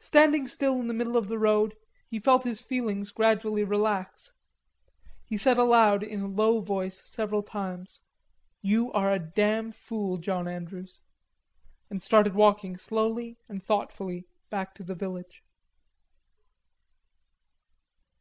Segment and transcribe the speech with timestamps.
[0.00, 1.76] Standing still in the middle of the road,
[2.08, 4.32] he felt his feelings gradually relax.
[5.24, 8.00] He said aloud in a low voice several times:
[8.60, 11.00] "You are a damn fool, John Andrews,"
[11.88, 15.44] and started walking slowly and thoughtfully back to the village.